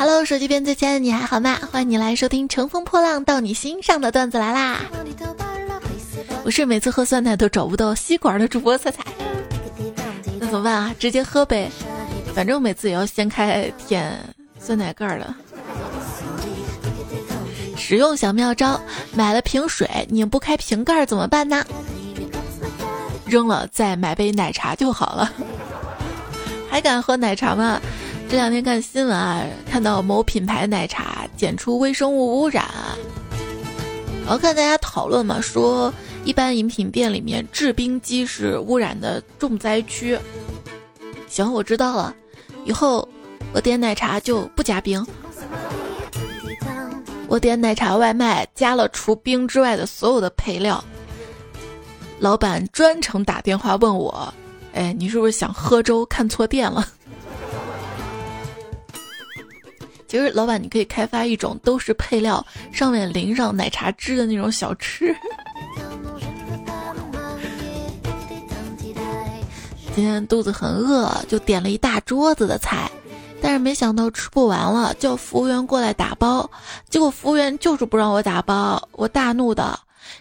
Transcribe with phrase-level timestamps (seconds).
[0.00, 1.58] Hello，手机边最亲爱的你还好吗？
[1.70, 4.80] 欢迎你来收听《乘风破浪到你心上的段子来啦！
[6.42, 9.04] 我是每次喝酸奶都找不到吸管的主播彩彩，
[10.40, 10.94] 那怎么办啊？
[10.98, 11.70] 直接喝呗，
[12.34, 14.18] 反正每次也要掀开舔
[14.58, 15.34] 酸奶盖的。
[17.76, 18.80] 使用小妙招：
[19.14, 21.62] 买了瓶水拧不开瓶盖怎么办呢？
[23.26, 25.30] 扔了再买杯奶茶就好了。
[26.70, 27.78] 还敢喝奶茶吗？
[28.30, 32.64] 这两天看新闻啊，看到某品牌奶茶检出微生物污染，
[34.24, 35.92] 然后看大家讨论嘛，说
[36.24, 40.16] 一般饮品店里面制冰机是污染的重灾区。
[41.26, 42.14] 行，我知道了，
[42.64, 43.06] 以后
[43.52, 45.04] 我点奶茶就不加冰。
[47.26, 50.82] 我点奶茶外卖加了除冰之外的所有的配料，
[52.20, 54.32] 老板专程打电话问我，
[54.72, 56.86] 哎，你是不是想喝粥看错店了？
[60.10, 65.14] 其实，老板，你可以开发一种都是配料，上面淋上奶茶汁的那种小吃。
[69.94, 72.90] 今天肚子很饿，就点了一大桌子的菜，
[73.40, 76.50] 但是没想到吃不完了，叫服务员过来打包，
[76.88, 79.78] 结果服务员就是不让我打包，我大怒的，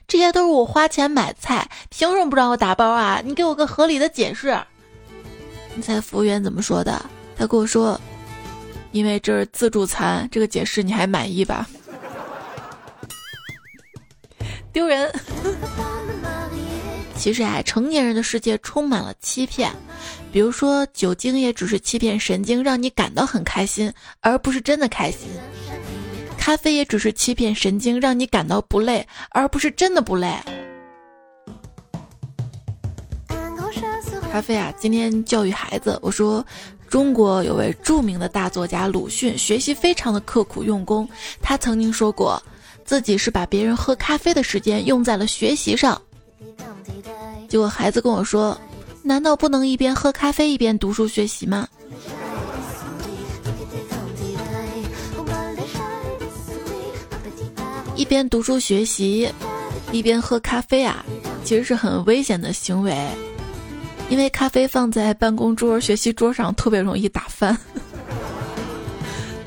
[0.08, 3.24] 这些都是我花钱买菜，凭什么不让我打包啊？
[3.26, 4.56] 你给我个合理的解释。
[5.74, 7.04] 你猜服务员怎么说的？
[7.36, 8.00] 他跟我说。
[8.92, 11.68] 因为这是自助餐，这个解释你还满意吧？
[14.72, 15.12] 丢人。
[17.16, 19.72] 其实啊，成年人的世界充满了欺骗，
[20.32, 25.28] 比如说酒精也只是欺骗神经，让你感到很开心，而不是真的开心；
[26.38, 30.34] 咖啡也只是欺骗神经，让你感到不累，而不是真的不累。
[34.32, 36.44] 咖啡啊，今天教育孩子，我说。
[36.90, 41.08] 中国有位著名的大作家鲁迅，学习非常的刻苦用功。
[41.40, 42.42] 他曾经说过，
[42.84, 46.02] 自己是把别人喝咖啡的时间用在了学习上。
[47.48, 48.60] 结果孩子跟我说
[49.04, 51.68] ：“难道不能一边喝咖啡一边读书学习吗？”
[57.96, 59.30] 一边读书学习，
[59.92, 61.06] 一边喝咖啡啊，
[61.44, 62.96] 其实是很危险的行为。
[64.10, 67.56] 因为咖啡放在办公桌、学习桌上特别容易打翻。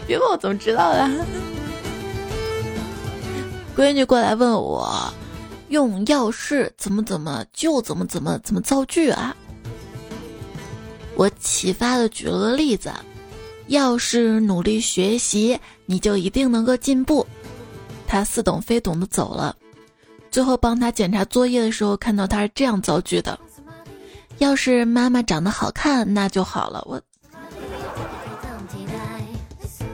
[0.07, 1.11] 别问我怎么知道的。
[3.77, 5.13] 闺女过来问我，
[5.69, 9.35] 用要是怎么怎么就怎么怎么怎么造句啊？
[11.17, 12.93] 我启发的举了个例子：
[13.67, 17.27] 要是努力学习，你就一定能够进步。
[18.07, 19.57] 她似懂非懂的走了。
[20.31, 23.39] 最后帮她检查作业的时候，看到她是这样造句的。
[24.43, 26.83] 要是妈妈长得好看，那就好了。
[26.85, 27.01] 我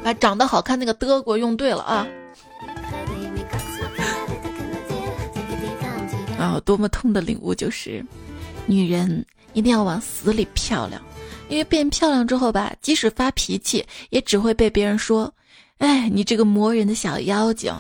[0.02, 2.06] 把长得好看那个的给我用对了啊！
[6.40, 8.02] 啊，多么痛的领悟就是，
[8.64, 9.22] 女人
[9.52, 10.98] 一定要往死里漂亮，
[11.50, 15.30] 因为变漂亮之后吧，即使发脾气，也只会被别人说
[15.76, 17.70] ：“哎，你这个磨人的小妖精。”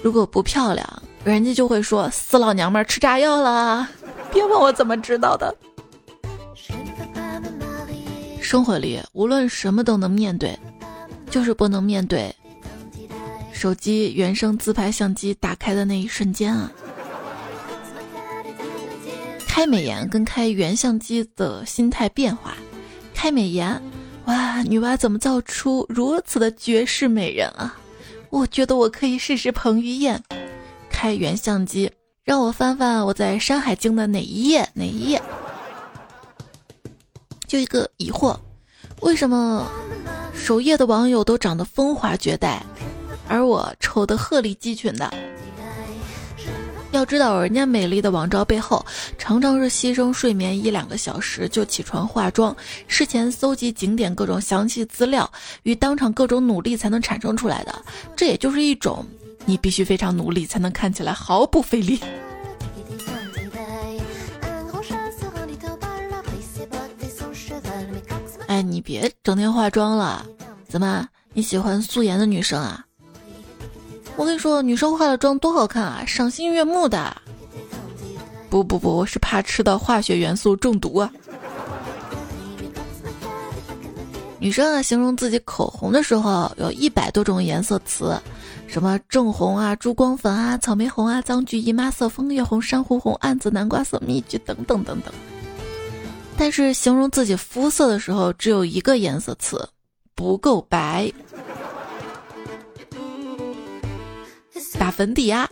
[0.00, 3.88] 如果不漂亮，人家就会说：“死老娘们儿吃炸药了。”
[4.36, 5.56] 别问我怎么知道的。
[8.38, 10.54] 生活里无论什么都能面对，
[11.30, 12.34] 就是不能面对
[13.50, 16.70] 手机原生自拍相机打开的那一瞬间啊！
[19.48, 22.54] 开美颜跟开原相机的心态变化。
[23.14, 23.82] 开美颜，
[24.26, 27.74] 哇，女娲怎么造出如此的绝世美人啊？
[28.28, 30.22] 我觉得我可以试试彭于晏。
[30.90, 31.90] 开原相机。
[32.26, 34.68] 让我翻翻我在《山海经》的哪一页？
[34.74, 35.22] 哪一页？
[37.46, 38.36] 就一个疑惑：
[39.02, 39.64] 为什么
[40.34, 42.60] 首页的网友都长得风华绝代，
[43.28, 45.08] 而我丑的鹤立鸡群的？
[46.90, 48.84] 要知道，人家美丽的网照背后，
[49.16, 52.56] 常常是牺牲睡眠一两个小时就起床化妆，
[52.88, 55.30] 事前搜集景点各种详细资料，
[55.62, 57.84] 与当场各种努力才能产生出来的。
[58.16, 59.06] 这也就是一种。
[59.46, 62.00] 你必须非常努力，才能看起来毫不费力。
[68.48, 70.26] 哎，你别整天化妆了，
[70.68, 72.84] 怎么你喜欢素颜的女生啊？
[74.16, 77.16] 我跟你说，女生化了妆多好看啊，赏心悦目的。
[78.48, 81.12] 不不不，我是怕吃到化学元素中毒啊。
[84.38, 88.20] 女生啊形容自己口红的时候有一百多种颜色词，
[88.66, 95.12] 什么正红啊、珠光粉啊、草莓红啊、脏橘、姨妈色、枫叶红、珊瑚红、暗紫、南瓜色、蜜橘等等等等。
[96.36, 99.66] 但是形容自己肤色的时候只有一个颜色词，
[100.14, 101.10] 不够白。
[104.78, 105.48] 打粉底啊。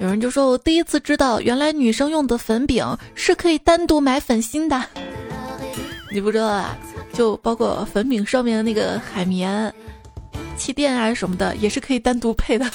[0.00, 2.84] 有人就说我第一次知道，原来女生用的粉饼
[3.14, 4.82] 是可以单独买粉芯的。
[6.10, 6.76] 你不知道啊？
[7.12, 9.72] 就包括粉饼上面的那个海绵、
[10.56, 12.66] 气垫啊什么的，也是可以单独配的。”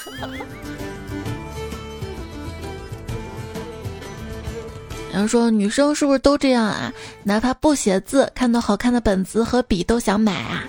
[5.14, 6.92] 有人说：“女生是不是都这样啊？
[7.24, 10.66] 哪怕不写字，看到好看的本子和笔都想买啊？”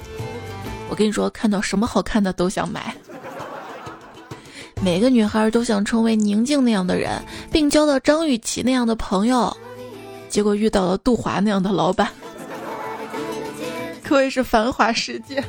[0.89, 2.95] 我跟你说，看到什么好看的都想买。
[4.81, 7.21] 每个女孩都想成为宁静那样的人，
[7.51, 9.57] 并交到张雨绮那样的朋友，
[10.29, 12.09] 结果遇到了杜华那样的老板，
[14.07, 15.43] 可谓是繁华世界。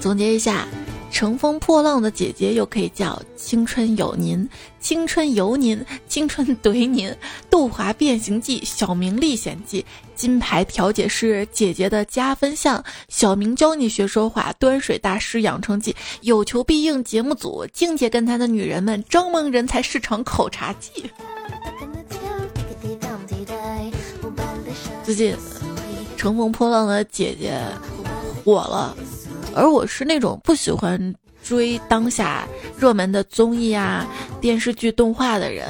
[0.00, 0.66] 总结一下。
[1.10, 4.46] 乘风破浪的姐姐又可以叫青春有您，
[4.78, 7.12] 青春有您，青春怼您。
[7.50, 21.10] 杜华变形记，小明历险记，金牌调解师姐姐的加分项，小明教你学说话，端水大师养成记，有求必应节目组，静姐跟她的女人们，张萌人才市场口察记。
[25.08, 25.34] 最近，
[26.18, 27.58] 乘风破浪的姐姐
[28.44, 28.94] 火了。
[29.56, 32.46] 而我是那种不喜欢追当下
[32.76, 34.06] 热门的综艺啊、
[34.38, 35.66] 电视剧、动画的人。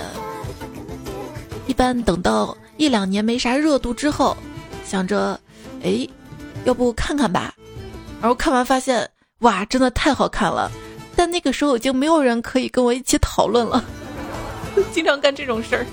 [1.69, 4.37] 一般等到一两年没啥热度之后，
[4.85, 5.39] 想着，
[5.85, 6.05] 哎，
[6.65, 7.55] 要不看看吧。
[8.21, 9.09] 然后看完发现，
[9.43, 10.69] 哇，真的太好看了。
[11.15, 13.85] 但那个时候已经没有人可以跟我一起讨论了。
[14.91, 15.87] 经常干这种事儿。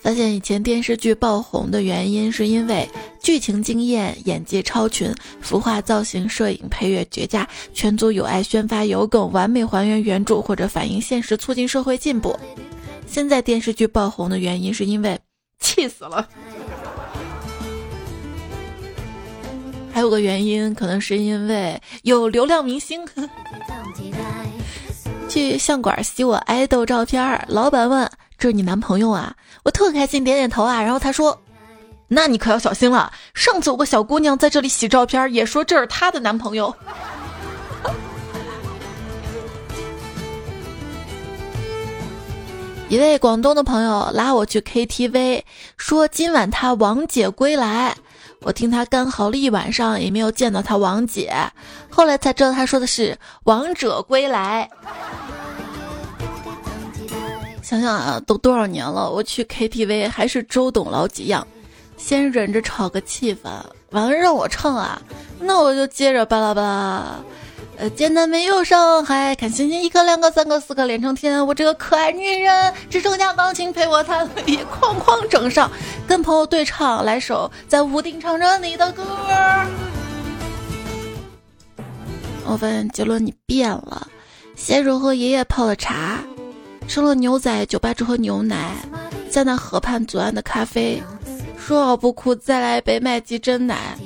[0.00, 2.88] 发现以前电视剧爆红的原因，是因为
[3.22, 12.34] 剧情惊艳、演技超群、服化造型、摄影配乐绝佳、全组有爱、宣发有梗、完美还原原著或者反映现实、促进社会进步。
[13.06, 15.18] 现在电视剧爆红的原因，是因为
[15.58, 16.26] 气死了。
[19.92, 23.06] 还有个原因，可能是因为有流量明星。
[25.28, 28.10] 去相馆洗我爱豆照片，老板问。
[28.40, 29.34] 这是你男朋友啊！
[29.64, 30.80] 我特开心，点点头啊。
[30.80, 31.38] 然后他说
[32.08, 33.12] ：“那你可要小心了。
[33.34, 36.74] 上次有个小姑娘在这里洗照片，也说这是她的男朋友。
[42.88, 45.42] ”一位广东的朋友拉我去 KTV，
[45.76, 47.94] 说今晚他王姐归来。
[48.40, 51.30] 我听他干嚎了一晚上，也没有见到他王姐。
[51.90, 54.70] 后来才知道他说的是王者归来。
[57.62, 61.46] 想想啊，都多少年了，我去 KTV 还是周董老几样，
[61.96, 63.48] 先忍着炒个气氛，
[63.90, 65.00] 完了让我唱啊，
[65.38, 67.20] 那我就接着巴拉巴拉，
[67.76, 75.70] 呃，简单没有伤害，看星星一颗两颗三颗四颗连成天，我这个可爱女人只剩下钢琴陪我弹，也哐哐整上，
[76.08, 79.04] 跟朋友对唱，来首在屋顶唱着你的歌。
[82.46, 84.08] 我发现杰伦你变了，
[84.56, 86.18] 先手和爷爷泡的茶。
[86.90, 88.74] 吃了牛仔，酒吧只喝牛奶，
[89.30, 91.00] 在那河畔左岸的咖啡，
[91.56, 93.96] 说好不哭，再来一杯麦吉真奶，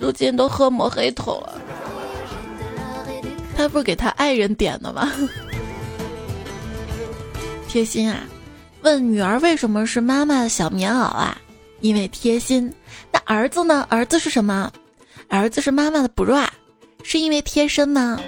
[0.00, 1.60] 如今都喝抹黑头了。
[3.54, 5.12] 他不是给他爱人点的吗？
[7.68, 8.20] 贴心啊！
[8.80, 11.36] 问女儿为什么是妈妈的小棉袄啊？
[11.80, 12.72] 因为贴心。
[13.12, 13.86] 那儿子呢？
[13.90, 14.72] 儿子是什么？
[15.28, 16.48] 儿子是妈妈的 bra，
[17.02, 18.18] 是因为贴身吗？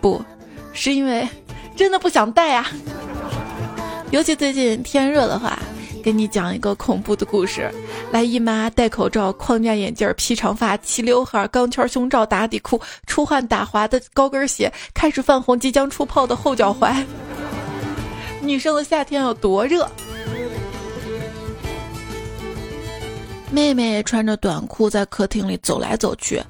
[0.00, 0.20] 不
[0.72, 1.28] 是因为
[1.76, 2.66] 真的不想戴啊。
[4.12, 5.58] 尤其最近天热的话，
[6.04, 7.72] 给你讲一个恐怖的故事。
[8.10, 17.02] 来姨妈戴口罩、框架眼镜、披长发、齐刘海、钢圈胸罩、打底裤、出汗打滑的高跟鞋，开始泛红、即将出泡的后脚踝。
[18.42, 19.90] 女生的夏天有多热？
[23.50, 26.42] 妹妹穿着短裤在客厅里走来走去。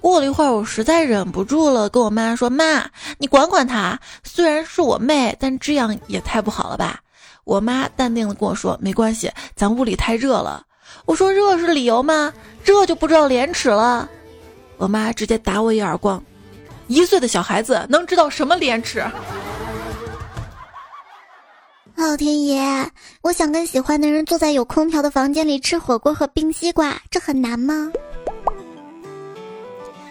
[0.00, 6.98] 过了一会儿，我实在忍不住了，跟我妈说：“妈，你管管她，虽然是我妹，但这样也太不好了吧。”
[7.44, 10.64] 我妈淡定的跟我说：“没关系，咱屋里太热了。”
[11.06, 12.32] 我说：“热是理由吗？
[12.64, 14.08] 这就不知道廉耻了。”
[14.76, 16.22] 我妈直接打我一耳光
[16.88, 19.04] ：“一岁的小孩子能知道什么廉耻？”
[21.96, 22.88] 老天爷，
[23.20, 27.92] 我想跟喜欢的人坐在有空调的房间里吃火锅和冰西瓜，这很难吗？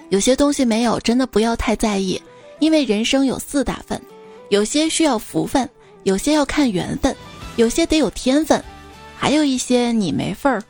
[0.09, 2.21] 有些东西没有，真的不要太在意，
[2.59, 4.00] 因为人生有四大份，
[4.50, 5.67] 有些需要福分。
[6.03, 7.15] 有些要看缘分，
[7.56, 8.63] 有些得有天分，
[9.18, 10.63] 还有一些你没份儿。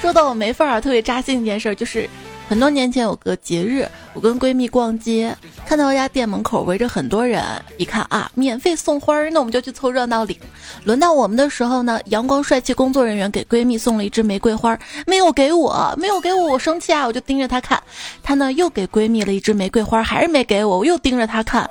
[0.00, 2.08] 说到我没份儿啊，特别扎心一件事就是，
[2.46, 7.42] 很多年前有个节日，我跟闺蜜逛街，看到一家店门口围着很多人，
[7.78, 10.36] 一看啊，免费送花儿，那我们就去凑热闹领。
[10.84, 17.82] 轮到我们的时候呢，阳光帅气工作人员给闺蜜送了一支玫瑰花，没有给我，没有给我，我生气啊，我就盯着她看。
[18.22, 21.68] 她呢又给闺蜜了一支玫瑰花，还是没给我，我又盯着她看。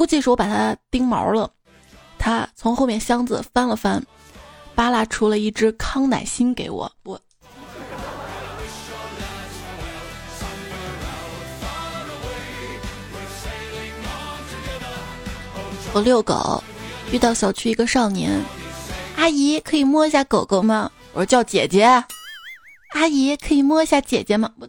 [0.00, 1.52] 估计是我把它钉毛了，
[2.18, 4.02] 他从后面箱子翻了翻，
[4.74, 7.20] 扒拉出了一只康乃馨给我，我。
[15.92, 16.64] 我遛狗，
[17.12, 18.42] 遇到小区一个少年，
[19.16, 20.90] 阿姨可以摸一下狗狗吗？
[21.12, 21.84] 我说叫姐姐。
[22.94, 24.50] 阿姨可以摸一下姐姐吗？
[24.58, 24.66] 我。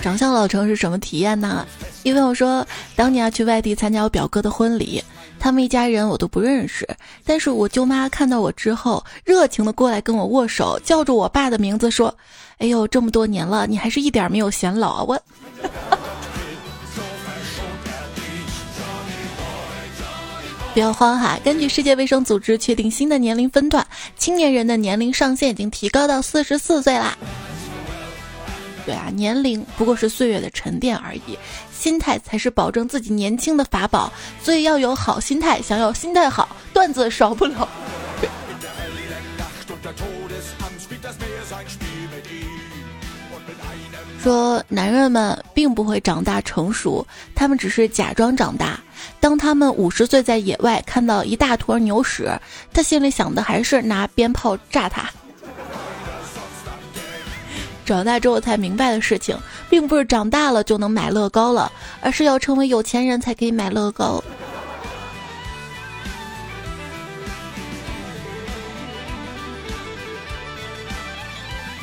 [0.00, 1.66] 长相老成是什么体验呢？
[2.02, 5.04] 因为我说当年去外地参加我表哥的婚礼，
[5.38, 6.88] 他们一家人我都不认识，
[7.24, 12.14] 但是我舅妈看到我之后，热情的过来跟我握手，叫着我爸的名字说。
[12.58, 15.04] 哎呦，这么多年了，你还是一点没有显老啊！
[15.04, 15.22] 我，
[20.74, 21.38] 不要慌哈。
[21.44, 23.86] 根据世界卫生组织确定新的年龄分段，
[24.16, 27.16] 青年人的年龄上限已经提高到四十四岁啦。
[28.88, 31.38] 对啊，年龄不过是岁月的沉淀而已，
[31.70, 34.10] 心态才是保证自己年轻的法宝。
[34.42, 37.68] 所以要有好心态，想要心态好，段子少不了。
[44.22, 48.80] 说男人们并不会长大成熟，他们只是假装长大。
[49.20, 52.32] 当他们五十岁在野外看到一大坨牛屎，
[52.72, 55.10] 他心里想的还是拿鞭炮炸他。
[57.88, 59.34] 长大之后才明白的事情，
[59.70, 64.22] 并不是长大了就能买乐高了，而是要成为有钱人才可以买乐高。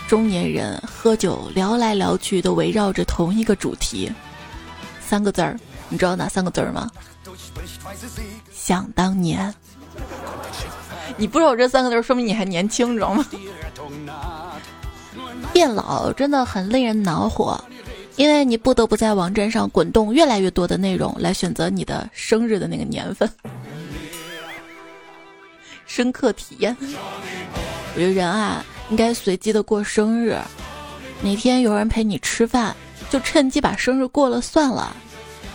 [0.07, 4.11] 中年人喝酒聊来聊去都围绕着同一个主题，
[5.01, 5.59] 三个字儿，
[5.89, 6.91] 你知道哪三个字儿吗？
[8.53, 9.51] 想当年。
[11.17, 13.25] 你不知道这三个字，说明你还年轻，知道吗？
[15.55, 17.57] 变老真的很令人恼火，
[18.17, 23.29] 因为你不得不在网站上滚动越来越多的内容来选择你的生日的那个年份。
[25.85, 28.65] 深刻体验，我觉得人啊。
[28.89, 30.37] 应该随机的过生日，
[31.21, 32.75] 哪天有人陪你吃饭，
[33.09, 34.93] 就趁机把生日过了算了，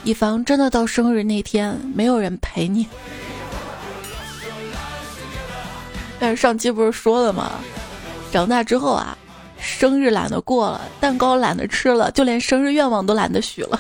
[0.03, 2.89] 以防真的到生日那天没有人陪你。
[6.19, 7.53] 但是上期不是说了吗？
[8.33, 9.17] 长大之后啊，
[9.61, 13.79] 生日懒得过了，蛋糕懒得吃了，就连生日愿望都懒得许了，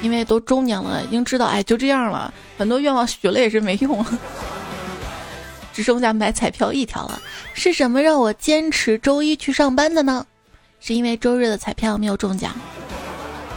[0.00, 4.04] 因为都中年了，已经知道，哎，就这样了，很多愿望许了也是没用。
[5.72, 7.22] 只剩下买彩票一条了，
[7.54, 10.26] 是什么让我坚持周一去上班的呢？
[10.80, 12.52] 是因为周日的彩票没有中奖。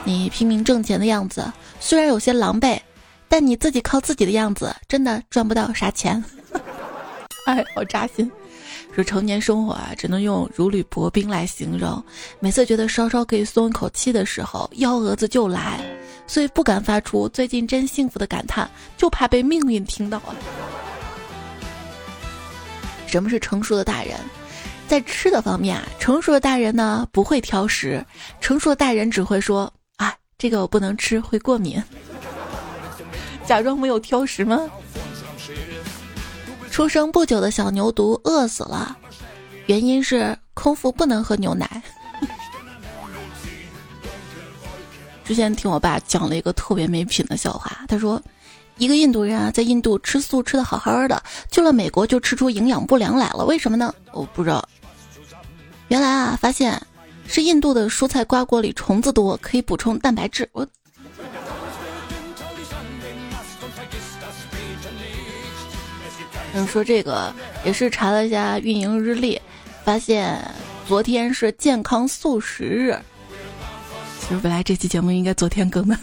[0.03, 2.79] 你拼命挣钱的样子虽然有些狼狈，
[3.27, 6.23] 但你自己靠自己的样子真的赚不到啥钱。
[7.47, 8.31] 哎，好扎心。
[8.95, 12.01] 说成年生活啊，只能用如履薄冰来形容。
[12.39, 15.81] 每次觉得稍稍可以松一口气的时候，幺蛾子就来，
[16.25, 20.33] 所以不敢发出最近真幸福的感叹，就怕被命运听到啊。
[23.05, 24.15] 什么是成熟的大人？
[24.87, 28.01] 在吃的方面啊，成熟的大人呢不会挑食，
[28.39, 31.83] 成熟的大人只会说啊，这个我不能吃，会过敏。
[33.45, 34.57] 假装没有挑食吗？
[36.75, 38.97] 出生不久的小牛犊饿死了，
[39.67, 41.81] 原因是空腹不能喝牛奶。
[45.23, 48.21] 之前听我爸讲了一个特别没品的笑话，他说。
[48.77, 53.45] 一个印度人啊，在印度吃素吃的好好的，去了美国就吃出营养不良来了。
[53.45, 53.95] 为什么呢？
[54.11, 54.67] 我不知道。
[55.87, 56.85] 原来啊，发现
[57.25, 60.49] 是印度的蔬菜瓜果里虫子多，可以补充蛋白质。
[60.51, 60.67] 我。
[66.57, 67.33] 嗯，说这个
[67.65, 69.39] 也是查了一下运营日历，
[69.83, 70.39] 发现
[70.87, 72.97] 昨天是健康素食日。
[74.21, 75.97] 其实本来这期节目应该昨天更的。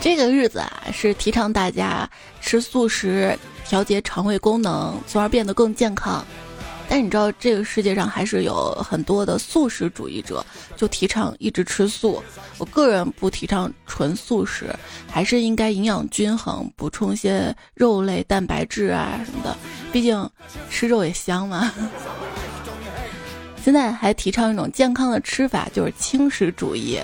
[0.00, 2.08] 这个日子啊，是提倡大家
[2.40, 3.36] 吃素食，
[3.66, 6.24] 调节肠胃功能，从而变得更健康。
[6.92, 10.44] 但你知道，这个世界上还是有很多的素食主义者，
[10.76, 12.20] 就提倡一直吃素。
[12.58, 14.74] 我个人不提倡纯素食，
[15.08, 19.56] 还是应该营养均衡，补充些肉类、蛋白质啊什么的。
[19.92, 20.28] 毕竟
[20.68, 21.72] 吃肉也香嘛。
[23.62, 26.98] 现在还提倡一种健康的吃法，就是轻食主义。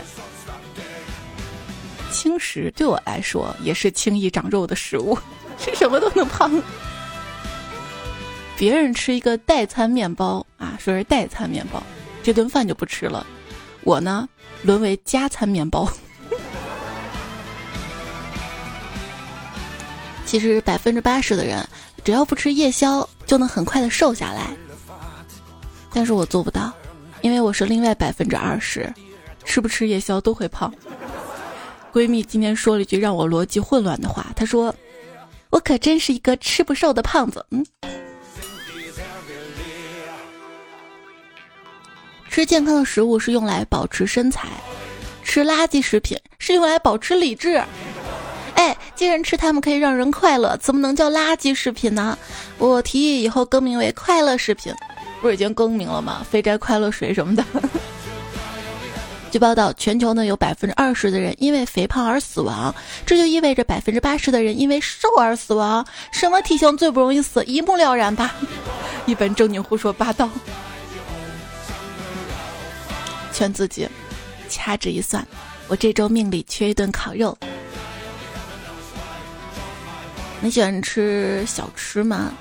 [2.10, 5.16] 轻食对我来说也是轻易长肉的食物，
[5.60, 6.50] 吃什么都能胖。
[8.56, 11.82] 别人吃一个代餐面包啊，说是代餐面包，
[12.22, 13.26] 这顿饭就不吃了。
[13.82, 14.26] 我呢，
[14.62, 15.86] 沦为加餐面包。
[20.24, 21.66] 其实百分之八十的人，
[22.02, 24.48] 只要不吃夜宵，就能很快的瘦下来。
[25.92, 26.72] 但是我做不到，
[27.20, 28.92] 因为我是另外百分之二十，
[29.44, 30.72] 吃不吃夜宵都会胖。
[31.92, 34.74] 闺蜜今天说了一句让我逻辑混乱的话，她说
[35.50, 37.64] ：“我可真是一个吃不瘦的胖子。”嗯。
[42.36, 44.46] 吃健康的食物是用来保持身材，
[45.22, 47.64] 吃垃圾食品是用来保持理智。
[48.56, 52.18] 哎，既然吃它们可以让人快乐，怎么能叫垃圾食品呢？
[52.58, 54.70] 我提议以后更名为快乐食品，
[55.22, 56.26] 不是已经更名了吗？
[56.30, 57.42] 肥宅快乐水什么的。
[59.32, 62.74] 据报道，全球呢有百分之二十的人因为肥胖而死亡，
[63.06, 65.82] 这就意味着百分之八十的人因为瘦而死亡。
[66.12, 67.42] 什么体型最不容易死？
[67.44, 68.34] 一目了然吧？
[69.06, 70.28] 一本正经胡说八道。
[73.36, 73.86] 劝自己，
[74.48, 75.22] 掐指一算，
[75.68, 77.36] 我这周命里缺一顿烤肉。
[80.40, 82.32] 你喜欢吃小吃吗？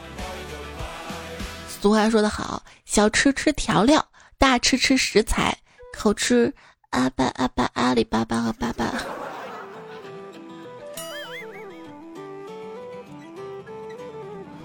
[1.68, 5.54] 俗话说得好，小吃吃调料，大吃吃食材，
[5.94, 6.54] 口吃
[6.92, 8.94] 阿巴阿巴阿里巴巴和巴巴。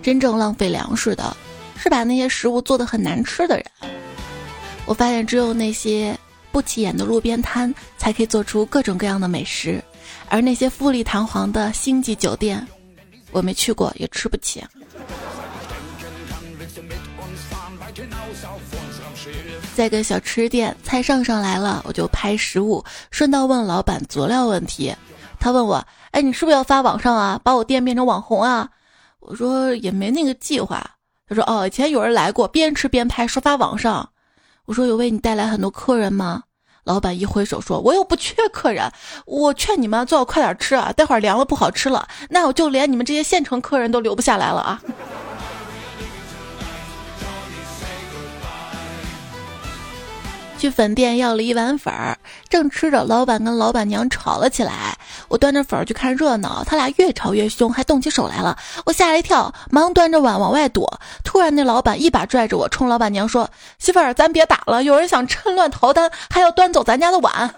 [0.01, 1.37] 真正浪费粮食的，
[1.77, 3.67] 是把那些食物做的很难吃的人。
[4.87, 6.19] 我发现，只有那些
[6.53, 9.83] 不起眼的路边摊才可以做出各种各样的美食，
[10.29, 12.67] 而那些富丽堂皇的星级酒店，
[13.31, 14.63] 我没去过，也吃不起。
[19.75, 24.95] 在个小吃店，菜上上来了，我就拍食物，顺道问老板佐料问题。
[25.39, 27.41] 他问我：“哎，你是不是要发网上啊？
[27.43, 28.69] 把我店变成网红啊？”
[29.21, 30.85] 我说：“也没那个计划。”
[31.27, 34.07] 他说：“哦，以前有人来过，边吃边拍，说发网上。”
[34.71, 36.45] 我说有为你带来很多客人吗？
[36.85, 38.89] 老板一挥手说：“我又不缺客人，
[39.27, 44.81] 我劝你们最好快点吃啊，待会儿凉了不好吃了，那我就连你们这些县城客人都留不下来了啊。”
[50.61, 52.19] 去粉店要了一碗粉儿，
[52.51, 54.95] 正吃着，老板跟老板娘吵了起来。
[55.29, 58.59] 我端着粉儿去看热闹，他俩越吵越凶，还动起手来了。
[58.85, 61.01] 我吓了一跳，忙端着碗往外躲。
[61.25, 63.49] 突然，那老板一把拽着我，冲老板娘说
[63.81, 67.55] ：“媳妇儿，咱别打了，有人想趁乱逃单，还要端走咱家的碗。”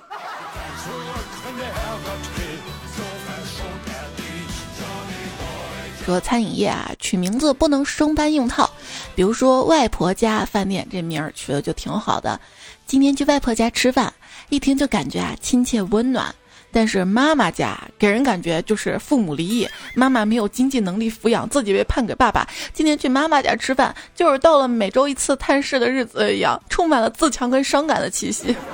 [6.05, 8.69] 说餐饮业啊，取名字不能生搬硬套，
[9.15, 12.41] 比如说外婆家饭店这名儿取的就挺好的。
[12.87, 14.13] 今天去外婆家吃饭，
[14.49, 16.35] 一听就感觉啊亲切温暖。
[16.75, 22.49] 但是妈妈家给人感觉就是父母离异，妈妈没有经济能力抚养，自己被判给爸爸。
[22.73, 28.57] 今天去妈妈家吃饭，就是到了每周一次探视的日子一样，充满了自强跟伤感的气息。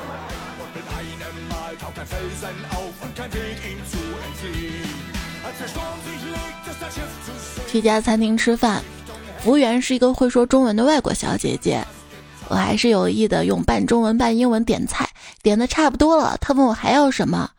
[7.66, 8.80] 去家餐厅吃饭，
[9.38, 11.84] 服务员是一个会说中文的外国小姐姐。
[12.48, 15.08] 我还是有意的用半中文半英文点菜，
[15.42, 17.50] 点的差不多了，她问我还要什么，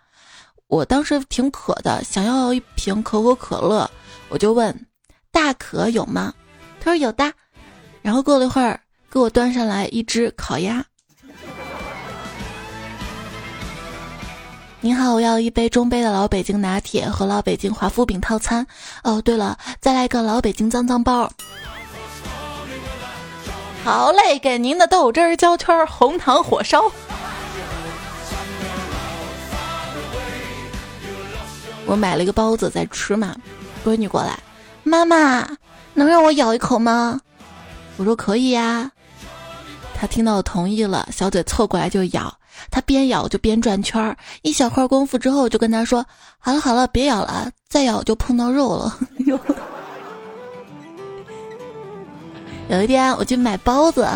[0.68, 3.90] 我当时挺渴的，想要一瓶可口可乐，
[4.30, 4.88] 我就问
[5.32, 6.34] 大可有吗？
[6.80, 7.32] 她说有的，
[8.02, 8.80] 然后过了一会儿
[9.12, 10.84] 给我端上来一只烤鸭。
[14.82, 18.66] 您好，我要一杯中杯的老北京拿铁和老北京华夫饼套餐。
[19.04, 21.30] 哦，对了，再来一个老北京脏脏包。
[23.84, 26.90] 好嘞，给您的豆汁儿焦圈红糖火烧。
[31.86, 33.36] 我买了一个包子在吃嘛，
[33.84, 34.40] 闺女过来，
[34.84, 35.46] 妈妈
[35.94, 37.20] 能让我咬一口吗？
[37.98, 38.90] 我说可以呀。
[39.94, 42.39] 她听到我同意了，小嘴凑过来就咬。
[42.72, 46.06] 他边咬就边转圈儿，一小会儿功夫之后，就跟他说
[46.40, 48.98] ：“好了好了，别咬了，再咬就碰到肉了。
[52.70, 54.08] ”有一天我去买包子，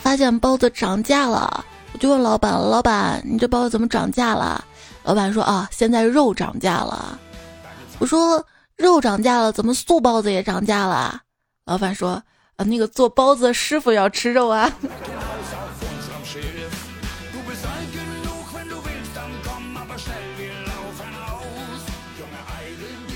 [0.00, 4.64] 发现包子涨价了，我就问老板：“老板，你这包子怎么涨价了？”
[5.04, 7.18] 老板说：“啊，现在肉涨价了。”
[8.00, 8.42] 我说
[8.76, 11.20] ：“肉涨价了，怎么素包子也涨价了？”
[11.66, 12.22] 老板说
[12.56, 14.72] ：“啊，那个做包子的师傅要吃肉啊。”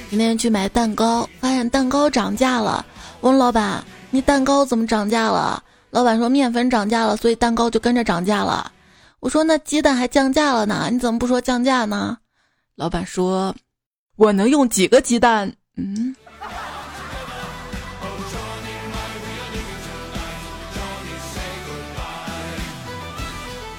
[0.09, 2.85] 今天去买蛋糕，发现蛋糕涨价了，
[3.21, 3.83] 问老板。
[4.11, 5.63] 你蛋糕怎么涨价了？
[5.91, 8.71] 老板说面粉涨价了，所以蛋糕就跟着涨价了。
[9.21, 12.17] 我说那鸡蛋还降价了呢，你怎么不说降价呢？
[12.77, 13.55] 老板说
[14.17, 16.15] ：“我能用几个鸡蛋？”嗯。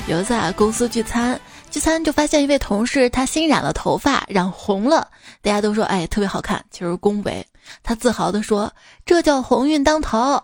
[0.07, 5.07] 有一次啊，公司聚餐，聚餐就发现一位同事他新染了头发，染红了，
[5.41, 7.45] 大家都说哎特别好看，其实恭维。
[7.83, 8.71] 他自豪地说
[9.05, 10.41] ：“这叫鸿运当头。”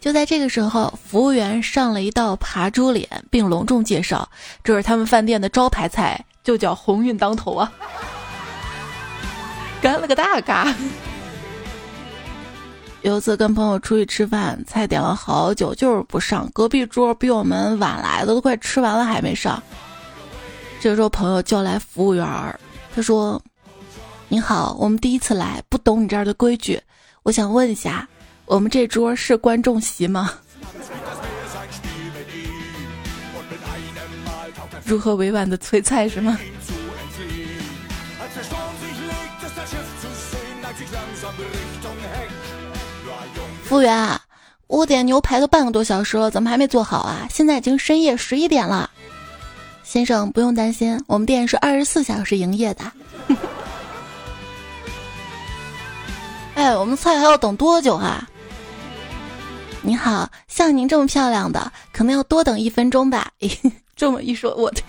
[0.00, 4.28] 就在这个时候，服务员上了一道扒猪脸，并隆重介绍
[4.64, 7.72] ：“这是他们饭店的招牌菜，就叫鸿运当头啊！”
[9.80, 10.74] 干了个大嘎。
[13.02, 19.62] 有一次跟朋友出去吃饭，菜点了好久就是不上，隔壁桌比我们晚来的都快吃完了还没上。
[20.82, 22.58] 这时候朋友叫来服务员儿，
[22.92, 23.40] 他说
[24.26, 26.80] ：“你好，我们第一次来，不懂你这儿的规矩，
[27.22, 28.08] 我想问一下，
[28.46, 30.32] 我们这桌是观众席吗？”
[34.84, 36.36] 如何委婉的催菜是吗？
[43.62, 44.20] 服务员，
[44.66, 47.28] 我点牛排都半个多小时了，怎么还没做好啊？
[47.30, 48.90] 现在已经深夜十一点了。
[49.92, 52.92] 先生不用担心，我们店是二十四小时营业的。
[56.56, 58.26] 哎，我们菜还要等多久啊？
[59.82, 63.30] 你好像您这么漂亮的，可能要多等一分钟吧。
[63.94, 64.72] 这么一说，我。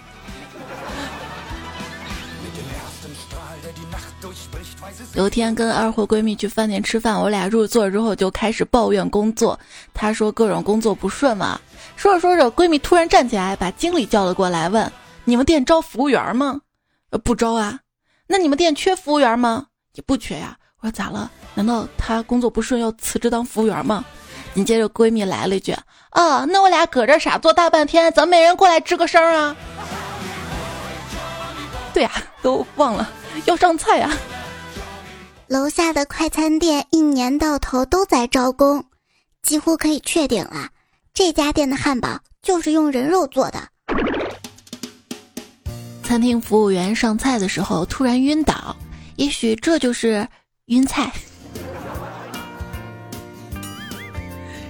[5.15, 9.59] 有一天跟二货闺蜜去饭店吃饭，我俩入座之后就开始抱怨工作。
[9.93, 11.59] 她说各种工作不顺嘛。
[11.95, 14.91] 说着说着，闺蜜突然站起来，把经理叫了过来，问
[15.23, 16.60] ：“你们店招服务员吗
[17.12, 17.79] ？”“呃，不招啊。
[18.27, 21.32] ”“那你们店缺服务员吗？”“也不缺呀。”我说：“咋了？
[21.53, 24.03] 难道他工作不顺要辞职当服务员吗？”
[24.53, 25.71] 紧接着闺蜜来了一句
[26.12, 29.56] ：“啊，那我俩搁这傻坐大半天，怎么没人过来吱个声啊
[31.93, 33.10] ？”“对呀，都忘了
[33.45, 34.12] 要上菜呀。”
[35.47, 38.86] 楼下的快餐店一年到头都在招工，
[39.41, 40.69] 几乎可以确定了，
[41.15, 43.60] 这家店的汉堡就是用人肉做的。
[46.02, 48.76] 餐厅服务员上菜的时候突然晕倒，
[49.15, 50.28] 也许这就是
[50.65, 51.12] 晕菜，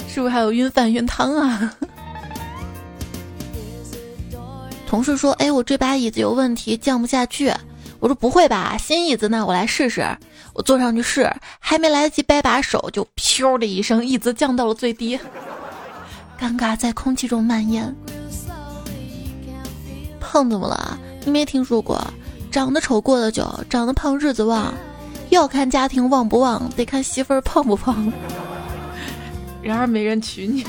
[0.09, 1.73] 是不是还有晕饭晕汤啊？
[4.85, 7.53] 同事说：“哎，我这把椅子有问题，降不下去。”
[7.99, 9.45] 我说：“不会吧，新椅子呢？
[9.45, 10.05] 我来试试。”
[10.53, 15.17] 我坐上去试，还没来得及掰把手，就“飘”的一声，椅子降到了最低，
[16.39, 17.95] 尴尬在空气中蔓延。
[20.19, 20.99] 胖怎么了？
[21.25, 22.01] 你没听说过，
[22.51, 24.73] 长得丑过得久，长得胖日子旺。
[25.29, 28.11] 要看家庭旺不旺，得看媳妇儿胖不胖。
[29.61, 30.65] 然而没人娶你。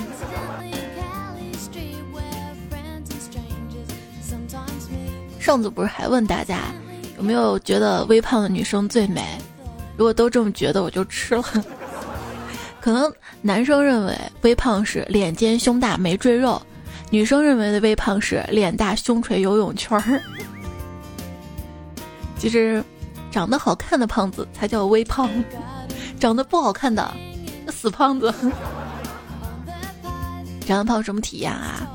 [5.38, 6.60] 上次不是还问大家，
[7.18, 9.22] 有没有觉得微胖的女生最美？
[9.96, 11.42] 如果都这么觉得，我就吃了。
[12.80, 13.12] 可能
[13.46, 16.60] 男生认为微胖是脸尖胸大没赘肉，
[17.10, 20.18] 女生认为的微胖是脸大胸垂游泳圈儿。
[22.38, 22.82] 其实，
[23.30, 25.28] 长得好看的胖子才叫微胖，
[26.18, 27.14] 长得不好看的
[27.68, 28.32] 死胖子。
[30.66, 31.86] 长得胖什么体验啊？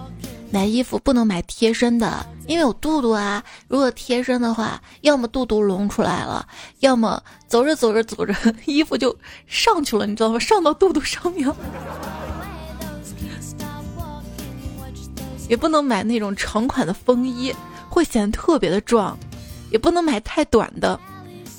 [0.52, 2.24] 买衣服不能买贴身的。
[2.50, 6.48] 因为有肚肚啊，如果贴身的话，要么肚肚隆出来了，
[6.80, 8.34] 要么走着走着走着
[8.66, 10.40] 衣服就上去了，你知道吗？
[10.40, 11.48] 上到肚肚上面。
[15.48, 17.54] 也不能买那种长款的风衣，
[17.88, 19.16] 会显得特别的壮；
[19.70, 21.00] 也不能买太短的，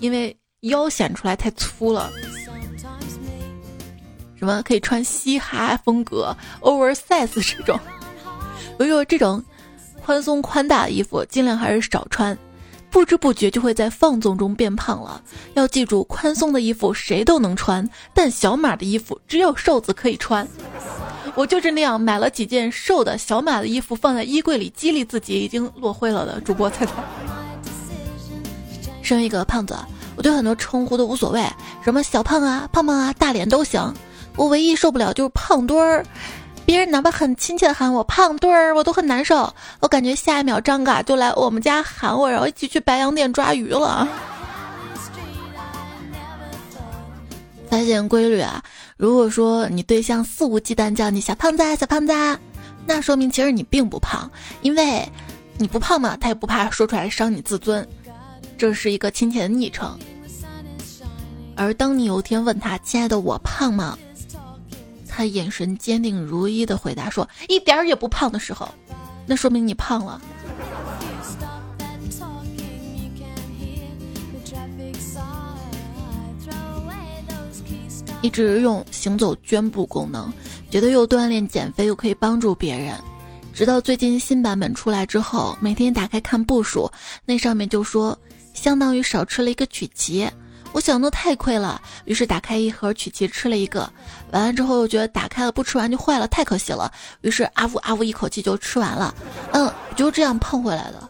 [0.00, 2.10] 因为腰显出来太粗了。
[4.36, 7.78] 什么可以穿嘻哈风格、oversize 这种？
[8.76, 9.40] 比如说这种。
[10.10, 12.36] 宽松宽大的衣服尽量还是少穿，
[12.90, 15.22] 不知不觉就会在放纵中变胖了。
[15.54, 20.44] 要记住，宽松的衣服谁都能穿，但小码的衣服只有瘦子可以穿。
[21.36, 26.92] 我就是那样买了几件瘦的小码的衣服放在衣柜里，激励自己已经落灰了的主播猜猜。
[29.02, 29.76] 身为一个胖子，
[30.16, 31.40] 我对很多称呼都无所谓，
[31.84, 33.94] 什么小胖啊、胖胖啊、大脸都行。
[34.34, 36.04] 我唯一受不了就是胖墩儿。
[36.70, 39.52] 别人哪怕很亲切的喊我胖墩儿，我都很难受。
[39.80, 44.06] 我感觉下一秒张嘎就来我们家喊我，然后一起去白洋淀抓鱼了。
[47.68, 48.62] 发现规律啊！
[48.96, 52.14] 如果说你对象肆无忌惮叫你小胖子、小胖子，
[52.86, 54.30] 那说明其实你并不胖，
[54.62, 55.04] 因为
[55.58, 57.84] 你不胖嘛，他也不怕说出来伤你自尊，
[58.56, 59.98] 这是一个亲切的昵称。
[61.56, 63.98] 而当你有一天问他：“亲爱的，我胖吗？”
[65.10, 68.68] 他眼神坚定如一的回答说一点儿也不胖的时候。
[69.26, 70.20] 那说明你胖了。
[78.22, 80.30] 一直用行走捐步功能
[80.70, 82.94] 觉得又锻炼减肥又可以帮助别人。
[83.52, 86.90] 直到最近新版本出来之后每天打开看步数
[87.24, 88.16] 那上面就说
[88.54, 90.28] 相当于少吃了一个曲奇。
[90.72, 93.90] 我想的太亏了，于是打开一盒曲奇吃了一个，
[94.30, 96.90] 完了之后又觉得打开了不吃完就坏了，太可惜了，
[97.22, 99.14] 于是啊呜啊呜一口气就吃完了。
[99.52, 101.08] 嗯，就这样胖回来的。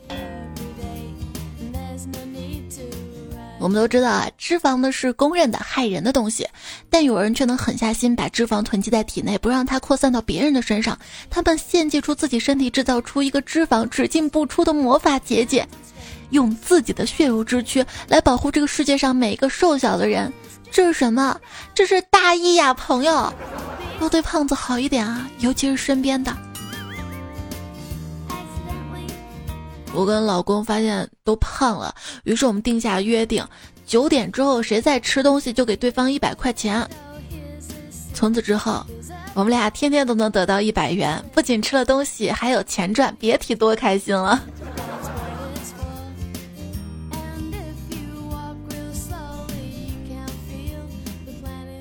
[3.58, 6.48] 我们都知道啊，脂肪呢是公认的害人的东西，
[6.88, 10.98] 但有人却能狠下心把脂肪囤积在体内，不让它扩散到别人的身上。
[11.28, 15.68] 他们献祭出自己身体，制造出一个脂肪只进不出的魔法结界，
[16.30, 20.32] 用自己的血肉之躯来保护这个世界上每一个瘦小的人。
[20.72, 21.38] 这是什么？
[21.74, 23.32] 这是大义呀，朋友！
[24.00, 26.34] 要对胖子好一点啊，尤其是身边的。
[29.92, 33.44] 我跟老公发现都胖了，于是我们定下约定，
[33.84, 36.88] 九点之后谁再吃东西就给对方一百块钱。
[38.14, 38.86] 从此之后，
[39.34, 44.40] 我们俩天天都能得到一百元，不仅吃了东西，还有钱赚，别提多开心了。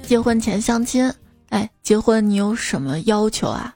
[0.09, 1.13] 结婚前相亲，
[1.49, 3.71] 哎，结婚你有什么要求啊？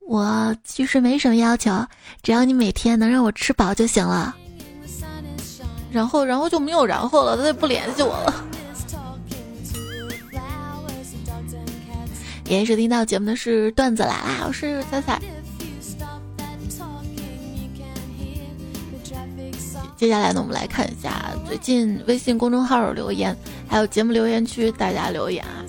[0.00, 1.70] 我其实没什么要求，
[2.22, 4.34] 只要你每天能让我吃饱就行了。
[5.90, 8.44] 然后，然后就没有然后了，他就不联系我了。
[12.48, 15.20] 也是听到节目的是段子来啦，我是彩彩。
[20.02, 23.36] 接下来呢，我们来看一下最近微信公众号留言，
[23.68, 25.62] 还有节目留言区大家留言啊。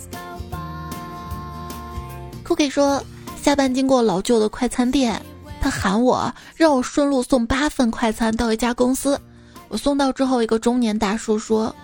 [2.44, 3.00] Cookie 说。
[3.40, 5.22] 下班经过老旧的快餐店，
[5.62, 9.22] 他喊我让我顺路送八份快餐到一家公司。
[9.68, 11.76] 我送到之后，一个中年大叔说：“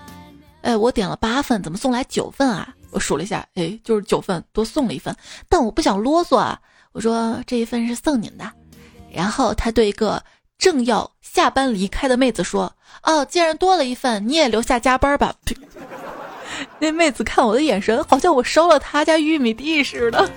[0.64, 5.16] 哎，我点了八份，怎么送来九份啊？”我数了一下，哎，就是九份，多送了一份。
[5.48, 6.60] 但我不想啰嗦啊，
[6.94, 8.52] 我说这一份是送您的。
[9.12, 10.24] 然后他对一个
[10.60, 12.72] 正要下班离开的妹子说
[13.04, 15.34] ：“哦，既然多了一份，你也留下加班吧。
[16.78, 20.30] ”那妹子看我的眼神，好像我烧了她家玉米地似的。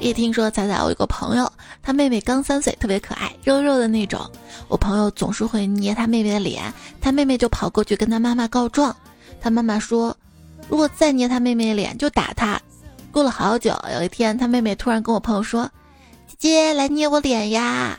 [0.00, 1.50] 一听说仔仔，我有个朋友，
[1.82, 4.30] 他妹妹刚三岁，特别可爱，肉肉的那种。
[4.68, 8.94] 我朋友总是会捏他妹妹的脸，他妹妹就跑过去跟他妈妈告状。
[9.40, 10.14] 他妈妈说，
[10.68, 12.60] 如果再捏他妹妹脸，就打他。
[13.12, 15.68] 过了好久，有一天，他妹妹突然跟我朋友说
[16.26, 17.98] ：“姐姐，来捏我脸呀！”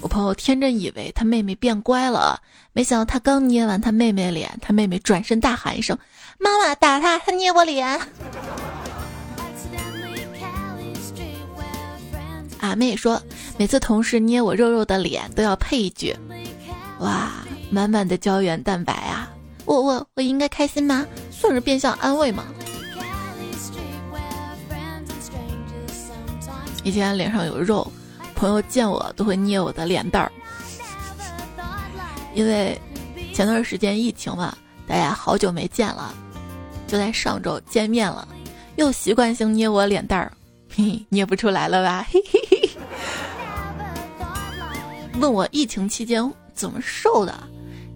[0.00, 2.40] 我朋友天真以为他妹妹变乖了，
[2.72, 5.98] 没想到他刚捏完他妹妹脸，他妹妹转身大喊一声
[6.38, 8.00] ：“妈妈，打他，他捏我脸！”
[12.60, 13.20] 阿妹说
[13.58, 16.16] ：“每次同事捏我肉肉的脸，都要配一句
[17.00, 17.30] ‘哇，
[17.70, 19.30] 满满的胶原蛋白啊！’
[19.66, 21.06] 我我我应该开心吗？
[21.30, 22.44] 算是变相安慰吗？”
[26.86, 27.90] 以前脸上有肉，
[28.36, 30.30] 朋友见我都会捏我的脸蛋儿，
[32.32, 32.80] 因为
[33.34, 36.14] 前段时间疫情嘛，大家好久没见了，
[36.86, 38.28] 就在上周见面了，
[38.76, 40.32] 又习惯性捏我脸蛋儿。
[40.76, 42.06] 嘿，捏不出来了吧？
[42.08, 42.70] 嘿嘿嘿。
[45.18, 47.34] 问我疫情期间怎么瘦的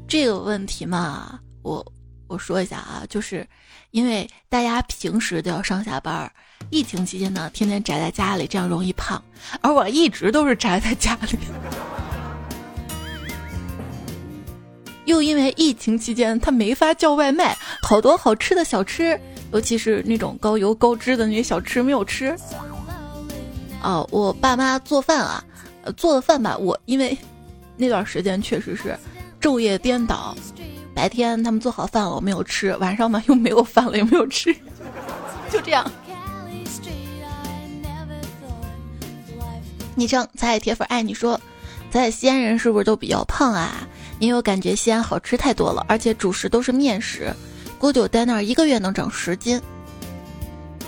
[0.08, 1.86] 这个问题嘛，我
[2.26, 3.46] 我说一下啊，就是
[3.92, 6.32] 因为大家平时都要上下班儿，
[6.70, 9.22] 疫情期间呢，天天宅在家里，这样容易胖。
[9.60, 11.38] 而我一直都是宅在家里，
[15.04, 19.20] 又因为疫情期间他没法叫外卖，好多好吃的小吃，
[19.52, 22.36] 尤其是那种高油高脂的那些小吃没有吃。
[23.82, 25.42] 哦，我爸妈做饭啊，
[25.96, 27.18] 做的饭吧，我因为
[27.76, 28.96] 那段时间确实是
[29.40, 30.36] 昼夜颠倒，
[30.94, 34.54] 白天他们做好饭了我没有吃，晚上嘛又没有饭了又没有吃，
[35.50, 35.90] 就这样。
[40.00, 41.38] 昵称彩彩铁粉爱你说，
[41.90, 43.86] 咱西安人是不是都比较胖啊？
[44.18, 47.30] 因为我感觉西安好吃太多了，而且主食都是面食，
[47.78, 49.60] 估计我待那儿一个月能长十斤。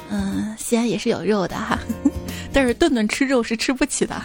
[0.08, 1.78] 嗯，西安也是有肉的哈。
[2.54, 4.18] 但是顿顿吃肉是吃不起的。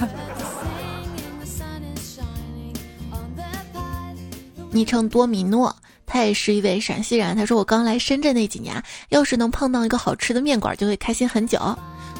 [4.72, 7.36] 昵称多米诺，他也是一位陕西人。
[7.36, 11.60] 他说：“我刚来深圳那几年，要是能碰到一个好吃的面馆，就会开心很久。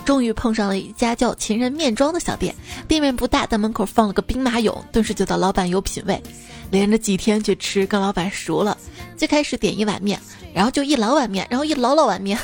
[0.08, 2.56] 终于碰上了一家叫秦人面庄的小店，
[2.88, 6.24] 店面不大，但门口放了个兵马俑，顿时觉得老板有品位。
[6.72, 8.78] 连着几天去吃，跟老板熟了。
[9.18, 10.18] 最开始点一碗面，
[10.54, 12.40] 然后就一老碗面，然后一老老碗面，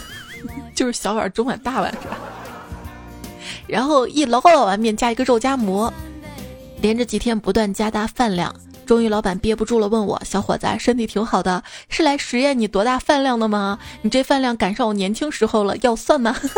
[0.76, 2.18] 就是小碗、中碗、大碗是吧？”
[3.66, 5.94] 然后一老老碗面加一个肉夹馍，
[6.82, 8.54] 连着几天不断加大饭量，
[8.86, 13.80] 终于老板憋不住了，问我：“小伙子，身体挺好的，是来实验你多大饭量的吗？
[14.02, 16.36] 你这饭量赶上我年轻时候了，要算吗？”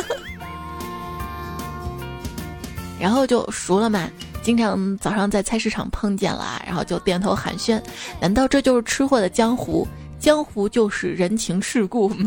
[2.99, 4.09] 然后就熟了嘛，
[4.41, 7.81] 经常早上在菜市场碰见了，然后就点头寒暄。
[8.19, 9.87] 难道这就是吃货的江湖？
[10.19, 12.11] 江湖就是人情世故。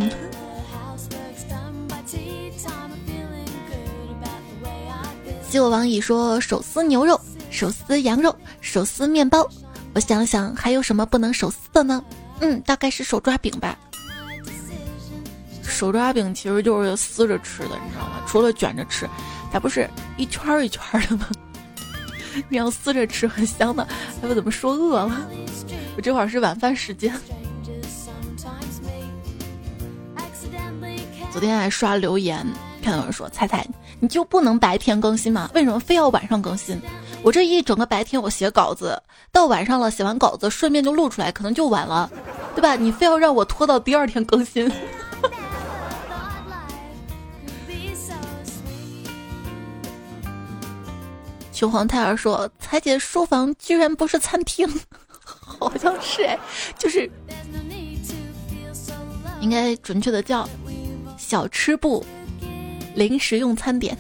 [5.48, 7.18] 希我王乙说：手撕牛肉，
[7.50, 9.48] 手撕羊肉，手撕面包。
[9.94, 12.04] 我想想，还有什么不能手撕的呢？
[12.40, 13.76] 嗯，大概是手抓饼吧。
[15.62, 18.20] 手抓饼其实就是撕着吃的，你知道吗？
[18.26, 19.08] 除了卷着吃，
[19.52, 21.26] 它不是一圈儿一圈儿的吗？
[22.48, 23.86] 你要撕着吃很香的。
[24.20, 25.28] 他们怎么说饿了？
[25.96, 27.12] 我这会儿是晚饭时间。
[31.30, 32.44] 昨天还刷留言，
[32.82, 33.66] 看到有人说：“彩彩，
[34.00, 35.48] 你就不能白天更新吗？
[35.54, 36.80] 为什么非要晚上更新？
[37.22, 42.10] 我这一整个白天我写稿子，到晚上了写完稿子顺便就录出来，可能就晚了，
[42.54, 42.74] 对吧？
[42.76, 44.70] 你非要让我拖到第二天更新。”
[51.58, 54.64] 求黄胎儿说：“彩姐书房居然不是餐厅，
[55.26, 56.38] 好像是哎，
[56.78, 57.10] 就是
[59.40, 60.48] 应该准确的叫
[61.16, 62.06] 小吃部，
[62.94, 63.98] 临时用餐点。”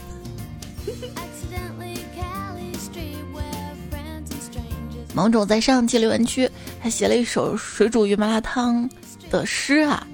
[5.12, 8.88] 芒种在上期留言区还写了一首水煮鱼麻辣烫
[9.32, 10.06] 的诗啊，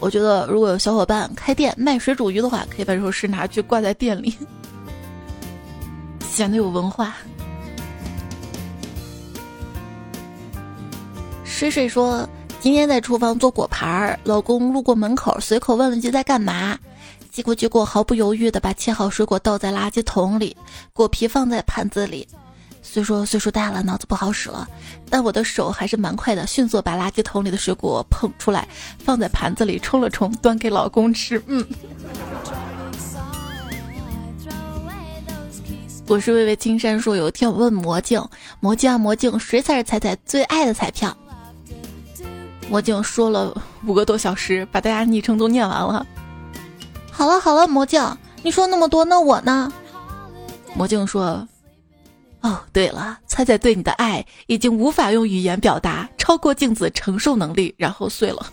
[0.00, 4.36] 我觉得如果有小伙伴开店卖水煮鱼的话，可以把这首诗拿去挂在店里。
[6.40, 7.14] 显得有文化。
[11.44, 12.26] 水水说
[12.60, 16.78] ：“今天在厨房做果盘儿，老公路过门口，随口问了句在干嘛。
[17.30, 20.56] 结果结果毫不犹豫的把切好水果倒在垃圾桶里，
[20.94, 22.26] 果皮放在盘子里。
[22.80, 24.66] 虽说岁数大了，脑子不好使了，
[25.10, 28.66] 但我的手还是蛮快的，迅速把垃圾桶里的水果捧出来，
[28.98, 31.42] 放在盘子里冲了冲，端给老公吃。
[31.48, 31.62] 嗯。”
[36.10, 38.20] 我是巍巍青山说，有一天我问魔镜，
[38.58, 41.16] 魔镜啊魔镜，谁才是彩彩最爱的彩票？
[42.68, 46.04] 魔镜说了五个多小时，把大家昵称都念完了。
[47.12, 48.04] 好了好了，魔镜，
[48.42, 49.72] 你说那么多，那我呢？
[50.74, 51.46] 魔镜说，
[52.40, 58.44] 哦对了，彩彩对你的爱已经无法用语言表达，超过镜子承受能力，然后碎了。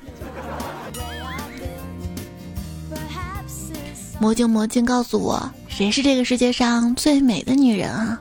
[4.19, 5.51] 魔镜魔镜，告诉我。
[5.77, 8.19] 谁是这个世界上最美的女人啊？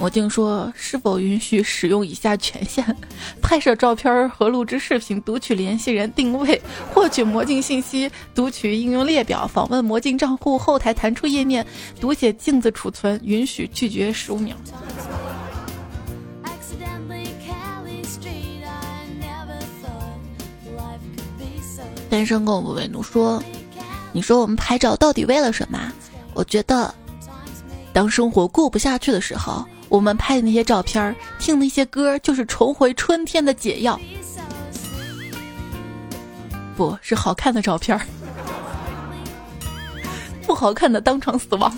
[0.00, 2.84] 魔镜说：“是否允许使用以下权限：
[3.40, 6.60] 拍摄照片和录制视频，读取联系人定位，
[6.92, 11.64] 获取魔镜信息，读取应用列表，访问魔镜账户后台弹出页面，
[12.00, 14.56] 读写镜子储存，允许拒绝十五秒。”
[22.10, 23.40] 单身狗不为奴说。
[24.12, 25.92] 你说我们拍照到底为了什么？
[26.34, 26.92] 我觉得，
[27.92, 33.98] 当生活过不下去的时候，我们拍的那些照片、听那些歌，就是重回春天的解药。
[36.76, 38.00] 不是好看的照片，
[40.46, 41.72] 不好看的当场死亡。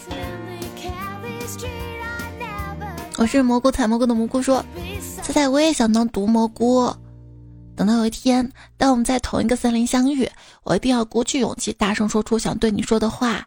[3.18, 4.64] 我是蘑菇采蘑菇的蘑菇说，
[5.22, 6.94] 猜猜我也想当毒蘑菇。
[7.74, 10.28] 等到有一天，当我们在同一个森林相遇，
[10.62, 13.46] 我一定要鼓起勇气，大声说出想对你说的话，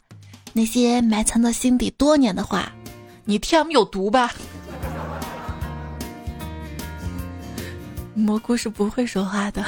[0.51, 2.71] 那些埋藏在心底多年的话。
[3.23, 4.31] 你 TM 有毒吧？
[8.13, 9.63] 蘑菇是不会说话的。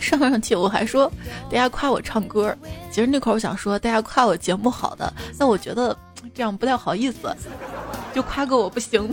[0.00, 1.10] 上上期我还说
[1.50, 2.56] 大家夸我唱歌，
[2.90, 5.96] 其实那会儿我想说大家夸我节目好的，但我觉得
[6.34, 7.34] 这样不太好意思，
[8.14, 9.08] 就夸个我不行。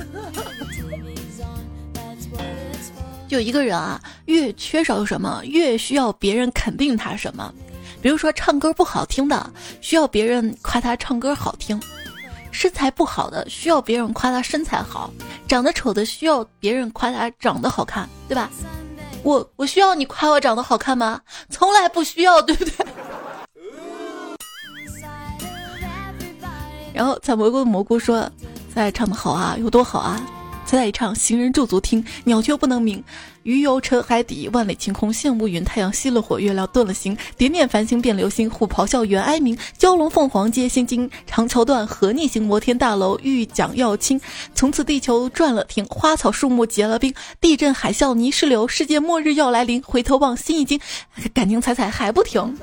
[3.34, 7.52] 就一个人啊，越缺少什么，越需要别人肯定他什么。
[8.00, 11.80] 比如说，唱歌不好听的，需要别人夸他唱歌好听；
[12.52, 15.10] 身材不好的，需要别人夸他身材好；
[15.48, 18.52] 长得丑的，需要别人夸他长得好看，对吧？
[19.24, 21.20] 我我需要你夸我长得好看吗？
[21.50, 22.72] 从来不需要，对不对？
[26.94, 28.32] 然后采蘑菇的蘑菇说
[28.76, 30.24] ：“在唱的好啊，有多好啊？”
[30.74, 33.04] 再唱，行人驻足听，鸟雀不能鸣。
[33.44, 35.64] 鱼游沉海底，万里晴空现乌云。
[35.64, 37.16] 太阳熄了火，月亮顿了星。
[37.38, 39.56] 点点繁星变流星，虎咆哮猿哀鸣。
[39.78, 41.08] 蛟龙凤凰皆心惊。
[41.28, 42.42] 长桥断，河逆行。
[42.42, 44.20] 摩天大楼欲讲要倾。
[44.56, 47.14] 从此地球转了停，花草树木结了冰。
[47.40, 49.80] 地震海啸泥石流，世界末日要来临。
[49.84, 50.80] 回头望，心一惊，
[51.36, 52.58] 感情彩彩还不停。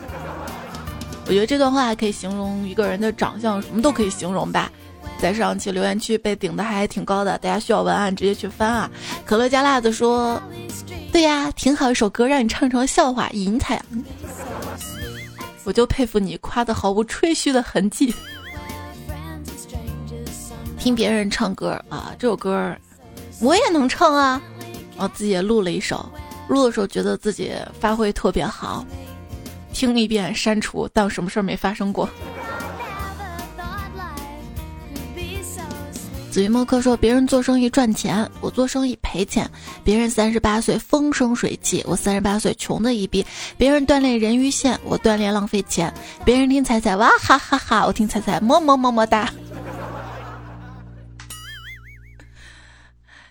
[1.27, 4.69] 我觉得这段话可以形容一个人的长相，什么都可以形容吧。
[5.21, 8.91] 在上期留言区被顶的还挺高的，大家需要文案直接去翻啊。
[9.25, 10.41] 可乐加辣子说
[11.13, 13.85] ：“对呀，挺好一首歌，让你唱成笑话赢他呀。”
[15.65, 18.15] 我就佩服你夸的毫无吹嘘的痕迹。
[20.79, 22.75] 听别人唱歌啊，这首歌
[23.41, 24.41] 我也能唱啊，
[24.97, 26.11] 我自己也录了一首，
[26.49, 28.85] 录的时候觉得自己发挥特别好，
[29.75, 32.09] 听一遍删除，当什么事儿没发生过。
[36.31, 39.45] 紫云墨客说：“别人做生意赚钱，我做生意赔钱；
[39.83, 43.21] 别人三十八岁风生水起，我三十八岁穷的一逼；
[43.59, 45.91] 别人锻炼人鱼线，我锻炼浪费钱；
[46.25, 49.29] 别人听彩彩哇哈哈哈，我听彩彩么么么么哒。”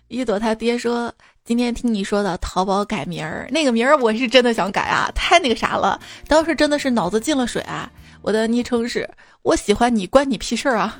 [0.10, 1.14] 一朵他爹说
[1.46, 5.98] ：“今天听你说的淘宝改名儿，那个名儿我是真的想改啊，太那个啥了，
[6.28, 7.90] 当时真的是脑子进了水啊！
[8.22, 9.10] 我的昵称是
[9.44, 11.00] 我喜欢你，关你屁事儿啊！”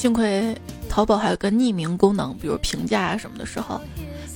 [0.00, 0.56] 幸亏
[0.88, 3.78] 淘宝还有个匿名功能，比如评价啊什么的时候，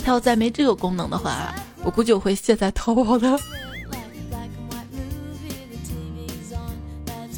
[0.04, 3.40] 它要再没这个功能的话，我估计我会卸载淘宝的。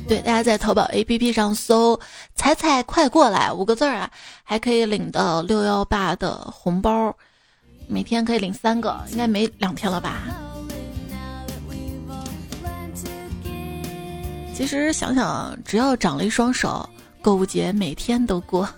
[0.09, 2.01] 对，大家在淘宝 APP 上搜
[2.35, 4.11] “彩彩快过来”五个字儿啊，
[4.43, 7.17] 还可以领到六幺八的红包，
[7.87, 10.23] 每天可以领三个，应该没两天了吧？
[14.53, 16.85] 其实想想，只要长了一双手。
[17.27, 18.69] 购物节每天都过。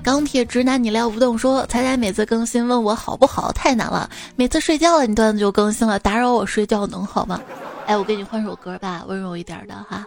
[0.00, 1.36] 钢铁直男，你撩不动。
[1.36, 4.08] 说彩彩每次更新问我好不好，太难了。
[4.36, 7.42] 每次睡觉了，你段子就更新了，打扰我睡觉能好吗？
[7.86, 10.06] 哎，我给你换首歌吧，温柔一点的哈。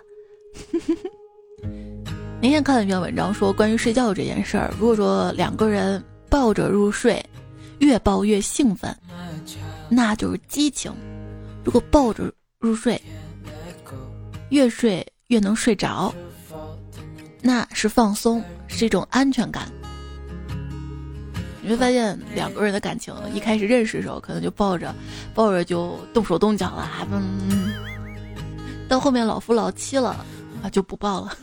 [2.41, 7.21] 那天看了一篇文章，说关于睡觉这件事儿，如果说两个人抱着入睡，
[7.79, 8.95] 越抱越兴奋，
[9.89, 10.89] 那就是激情。
[11.65, 13.01] 如果抱着入睡，
[14.49, 16.13] 越睡越能睡着，
[17.41, 19.67] 那是放松，是一种安全感。
[21.61, 24.93] 你会发现两个人的感情一开始认识的时候，可能就抱着，
[25.33, 27.73] 抱着就动手动脚了，嗯，
[28.87, 30.23] 到后面老夫老妻了
[30.61, 31.35] 啊，就不抱了。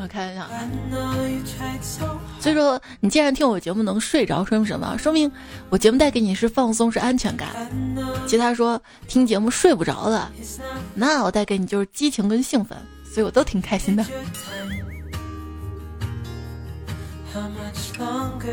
[0.00, 0.46] 我开玩笑，
[2.40, 4.96] 所以说你既然听我节目能睡着，说明什么？
[4.96, 5.30] 说明
[5.70, 7.48] 我节目带给你是放松，是安全感。
[8.26, 10.30] 其他说听节目睡不着的，
[10.94, 14.04] 那我带给你就是激情跟兴奋，所以我都挺开心的。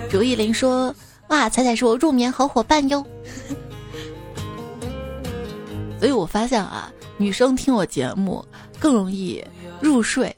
[0.09, 0.93] 竹意林说
[1.29, 3.05] ：“哇，彩彩是我入眠好伙伴哟。”
[5.99, 8.45] 所以我发现啊，女生听我节目
[8.79, 9.43] 更容易
[9.79, 10.35] 入睡。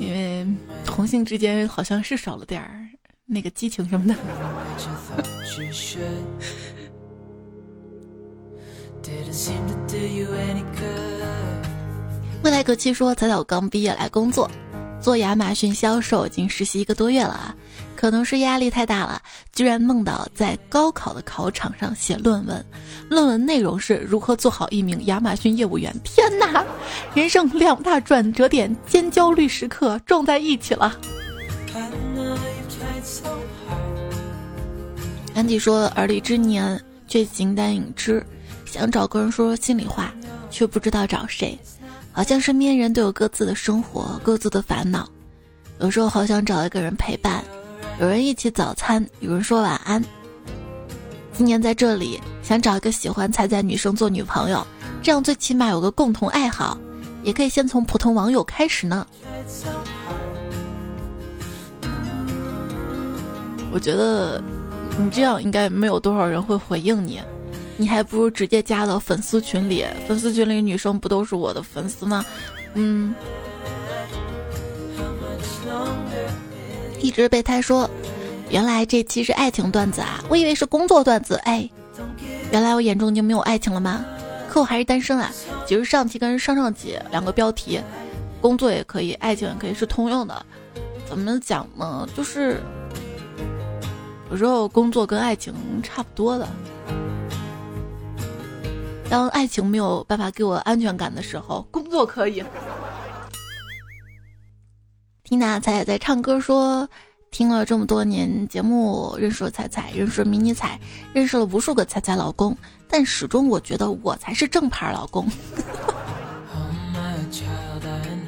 [0.00, 0.46] 因为
[0.84, 2.88] 同性之间好像是少了点儿
[3.26, 4.14] 那个激情什么的。
[12.42, 14.50] 未来隔期说：“彩彩，我刚毕业来工作，
[15.00, 17.56] 做亚马逊销售，已经实习一个多月了啊。”
[17.98, 19.20] 可能是压力太大了，
[19.52, 22.64] 居然梦到在高考的考场上写论文，
[23.10, 25.92] 论文内容是如何做好一名亚马逊业务员。
[26.04, 26.64] 天哪，
[27.12, 30.96] 人生两大转折点兼焦虑时刻撞在一起了。
[35.34, 38.24] 安迪说：“而立之年却形单影只，
[38.64, 40.14] 想找个人说说心里话，
[40.50, 41.58] 却不知道找谁。
[42.12, 45.08] 好像身边人都有各自的生活，各自的烦恼。
[45.80, 47.42] 有时候好想找一个人陪伴。”
[48.00, 50.00] 有人一起早餐，有人说晚安。
[51.32, 54.64] 今年在这里想找一个喜欢彩彩女生做女朋友，
[55.02, 56.78] 这样最起码有个共同爱好，
[57.24, 59.04] 也可以先从普通网友开始呢。
[63.72, 64.40] 我觉得
[64.96, 67.20] 你这样应该没有多少人会回应你，
[67.76, 72.24] 你还不如直接加到粉丝群里，粉丝群里女生不都是我的粉丝吗？
[72.74, 73.12] 嗯。
[77.00, 77.88] 一直备胎说
[78.50, 81.36] ：“原来这期是爱情段子啊，我以为是工作段子。
[81.44, 81.68] 哎，
[82.50, 84.04] 原来我眼中就没有爱情了吗？
[84.48, 85.30] 可我还是单身啊。
[85.66, 87.80] 其实上期跟上上期两个标题，
[88.40, 90.46] 工作也可以，爱情也可以是通用的。
[91.08, 92.08] 怎么讲呢？
[92.16, 92.60] 就是
[94.30, 96.48] 有时候工作跟爱情差不多的。
[99.08, 102.42] 当爱情没有办法给我安全感的时候，工作可以。”
[105.28, 106.88] 听娜彩彩在唱歌，说
[107.30, 110.80] 听了这么多年节目，认识了彩彩，认识了迷你彩，
[111.12, 112.56] 认识了无数个彩彩老公，
[112.88, 115.28] 但始终我觉得我才是正牌老公。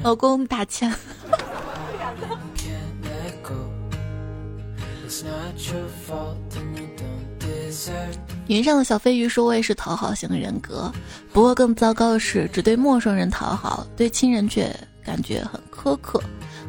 [0.03, 0.93] 老公打钱。
[8.45, 10.93] 云上的小飞鱼说：“我也是讨好型人格，
[11.33, 14.71] 不过更糟糕的是，只对陌生人讨好，对亲人却
[15.03, 16.21] 感觉很苛刻，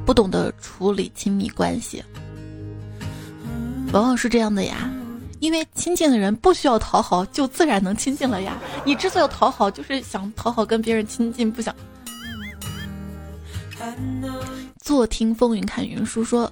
[0.04, 2.02] 不懂得处理亲密关系。
[3.92, 4.90] 往往是这样的呀，
[5.40, 8.58] 因为亲近的人不需要讨好，就自然能亲近了呀。
[8.84, 11.74] 你之所以讨好，就是想讨好跟别人亲近，不想。”
[14.80, 16.50] 坐听风云看云舒说：“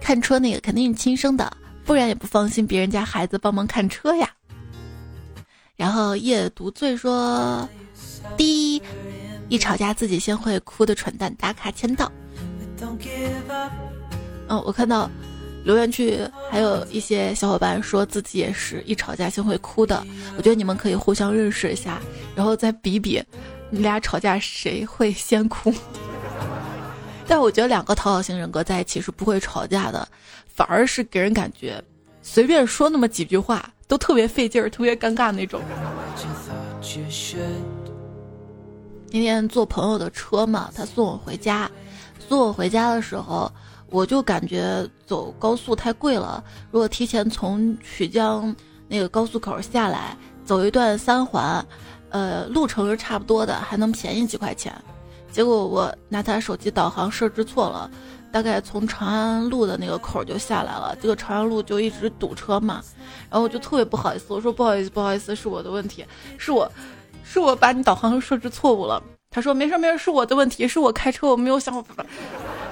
[0.00, 1.50] 看车那个肯定是亲生的。”
[1.84, 4.26] 不然也不放心别人家孩子帮忙看车呀。
[5.76, 7.68] 然后夜独醉说
[8.38, 8.82] ：“第一，
[9.48, 12.10] 一吵架自己先会哭的蠢蛋打卡签到。”
[14.48, 15.10] 嗯，我看到
[15.64, 16.18] 留言区
[16.50, 20.04] 还有一些小伙伴说自己也是一吵架先会哭的。
[20.36, 22.00] 我觉得你们可以互相认识一下，
[22.34, 23.22] 然后再比比
[23.70, 25.72] 你俩吵架谁会先哭。
[27.26, 30.06] 但我觉得两个讨好型人格在一起是不会吵架的。
[30.46, 31.82] 反而是给人感觉，
[32.22, 35.60] 随便说那么几句话都特别费劲儿、特别尴尬那种。
[39.14, 41.70] 那天坐朋友的车嘛，他送我回家，
[42.18, 43.48] 送我回家的时候，
[43.88, 46.42] 我就感觉走高速太贵了。
[46.72, 48.52] 如果提前从曲江
[48.88, 51.64] 那个高速口下来，走一段三环，
[52.10, 54.74] 呃，路程是差不多的，还能便宜几块钱。
[55.30, 57.88] 结果我拿他手机导航设置错了。
[58.32, 62.82] 大概从长安路的那个口就下来了，这个长安路就一直堵车嘛，
[63.30, 66.04] 然后我就特别不好意思，我说不好意思，不好意思，是我的问题，
[66.36, 66.68] 是我，
[67.24, 69.02] 是我把你导航设置错误了。
[69.30, 72.06] 他说没事没事，是我的问题，是我开车我没有想法。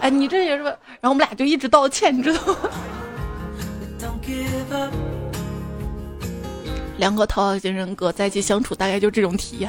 [0.01, 2.57] 哎，你这也是，然后我们俩就一直道歉，你知道吗？
[6.99, 9.69] 两个讨好型人格在一起相处，大概就这种体验。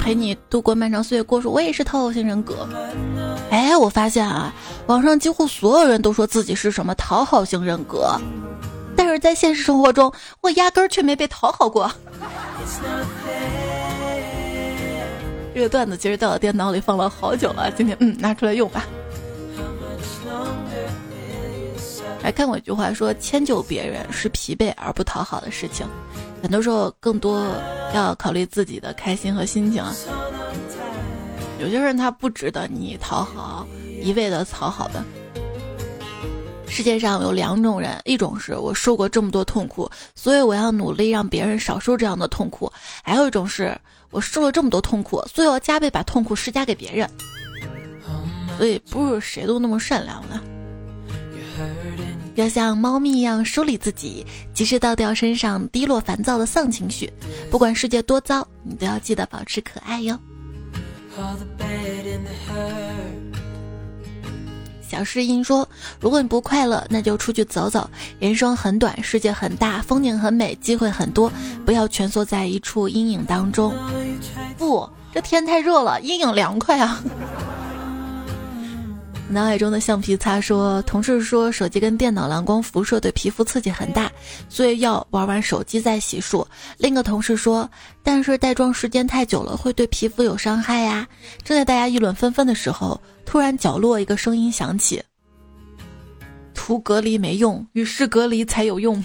[0.00, 2.66] 陪你度过漫长岁月，过说我也是讨好型人格。
[3.50, 4.52] 哎，我发现啊，
[4.92, 8.14] 网上几乎所有人都说自己是什么讨好型人格，
[8.94, 10.12] 但是在现实生活中，
[10.42, 11.90] 我压根儿却没被讨好过。
[15.54, 18.84] 这个段子其实在我电脑里放了好久了，今天嗯拿出来用吧。
[22.22, 25.86] 还看过一句话说，迁就别人是疲惫而不讨好的事情。
[26.42, 27.42] 很多时候，更多
[27.94, 29.94] 要考虑自己的开心和心情啊。
[31.62, 33.64] 有些人他不值得你讨好，
[34.02, 35.04] 一味的讨好的。
[36.66, 42.66] 世界上有两种人，一种是我受过这么多痛苦，所以我要努力让别人少受这样的痛苦；
[43.04, 43.78] 还有一种是
[44.10, 47.08] 我受了这么多痛苦，所以要加倍把痛苦施加给别人。
[48.58, 50.40] 所以不是谁都那么善良的。
[52.34, 57.08] 要像猫咪一样梳理自己，及时倒掉身上低落、烦躁的丧情绪。
[57.52, 60.18] 不管世界多糟，你都要记得保持可爱哟。
[64.88, 65.68] 小诗音说
[66.00, 67.88] ：“如果你不快乐，那就出去走走。
[68.18, 71.32] 人生很短，世界很大，风景很美，机会很多，
[71.64, 73.74] 不要蜷缩在一处阴影当中。
[74.58, 77.02] 不，这天太热了，阴影凉快啊。”
[79.32, 84.12] 脑海中的橡皮擦说：“同事说手机跟电脑蓝光辐射对皮肤刺激很大，
[84.48, 87.68] 所以要玩完手机再洗漱。”另一个同事说
[88.04, 91.08] ：“但是带妆时间太久了会对皮肤有伤害呀。”
[91.42, 95.02] 正在大家议论纷纷的时候，突然角落一个声音响起
[96.52, 99.02] ：“涂隔离没用，与世隔离才有用。”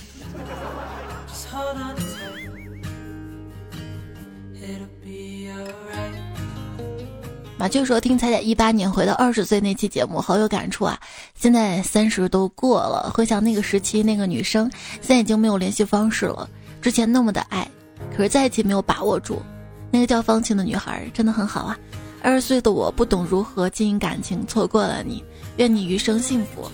[7.60, 11.00] 马俊说：“听彩彩一八年回到二十岁那期节目，好有感触啊！
[11.34, 14.70] 现在三十都过了，回想那个时期，那个女生
[15.02, 16.48] 现在已经没有联系方式了。
[16.84, 17.68] 之前那么的爱，
[18.16, 19.42] 可是在一起没有把握住。
[19.90, 21.76] 那个叫方晴的女孩真的很好啊！
[22.22, 25.24] 二十岁的我不懂如何经营感情，错过了你，
[25.58, 26.70] 愿你余生幸福。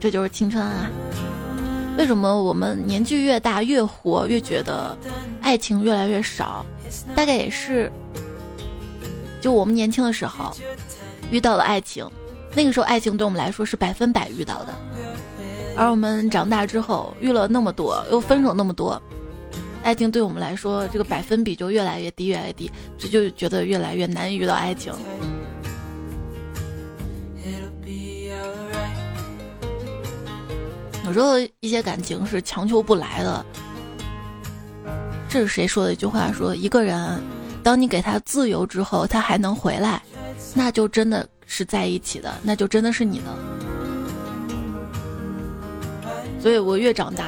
[0.00, 0.90] 这就是青春啊！
[1.96, 4.98] 为什么我们年纪越大越活越觉得
[5.40, 6.66] 爱情越来越少？
[7.14, 7.88] 大概也是。”
[9.40, 10.54] 就我们年轻的时候，
[11.30, 12.08] 遇到了爱情，
[12.54, 14.74] 那个时候爱情对我们来说是百分百遇到的，
[15.76, 19.00] 而我们长大之后遇了那么多，又分手那么多，
[19.82, 24.92] 爱情对我们来说这个百分比就越来越低，越来越低，这就觉得越来越难遇到爱情。
[31.06, 33.44] 有时候一些感情是强求不来的。
[35.28, 36.30] 这是谁说的一句话？
[36.30, 37.20] 说一个人。
[37.62, 40.02] 当你给他自由之后，他还能回来，
[40.54, 43.24] 那就真的是在一起的，那就真的是你的。
[46.40, 47.26] 所以我越长大，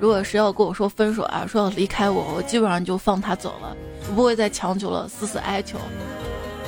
[0.00, 3.76] 如果谁要跟我说分手啊，说要离开我，我基本上就放他走了，
[4.14, 5.78] 不会再强求了，死死哀求，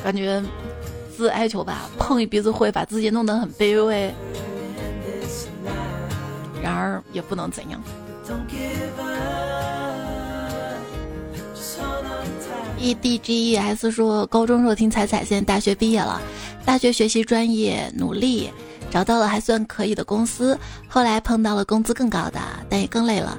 [0.05, 0.43] 感觉
[1.17, 4.13] 自哀求吧，碰一鼻子灰，把自己弄得很卑微。
[6.63, 7.83] 然而也不能怎样。
[12.81, 16.20] E D G E S 说，高中时候听彩彩，现在大学毕业了，
[16.64, 18.51] 大学学习专业，努力
[18.91, 20.59] 找到了还算可以的公司，
[20.89, 23.39] 后来碰到了工资更高的，但也更累了。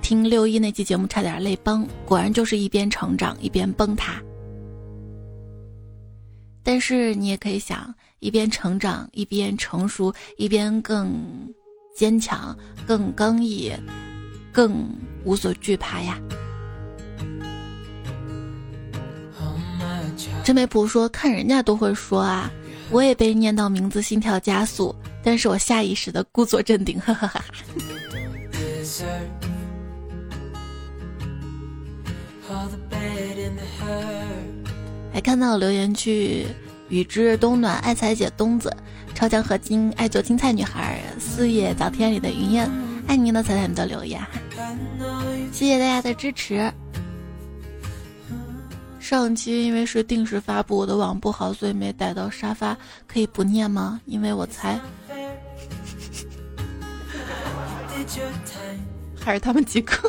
[0.00, 4.22] 听六一那期节目差点泪崩，果然就是一边成长一边崩塌。
[6.62, 11.12] 但是你也可以想，一边成长一边成熟，一边更
[11.96, 12.56] 坚强、
[12.86, 13.72] 更刚毅、
[14.52, 14.88] 更
[15.24, 16.16] 无所惧怕呀。
[20.42, 22.50] 真媒婆说：“看人家都会说啊，
[22.90, 27.44] 我也被念到名字，心跳加速，但是我下意识的故作镇定。”哈哈哈。
[35.12, 36.46] 还看到留言区，
[36.88, 38.74] 雨之冬暖爱彩姐冬子，
[39.14, 42.70] 超强合金爱做青菜女孩，四叶早天里的云烟，
[43.06, 44.20] 爱您的彩彩们的留言，
[45.52, 46.70] 谢谢大家的支持。
[49.08, 52.76] 上期因为是定时发布，我的网不好，所以没逮到沙发，
[53.06, 54.00] 可以不念吗？
[54.04, 54.80] 因为我才，
[59.14, 59.96] 还是他们几个。